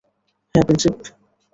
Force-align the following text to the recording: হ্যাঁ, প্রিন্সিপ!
হ্যাঁ, 0.55 0.65
প্রিন্সিপ! 0.67 0.95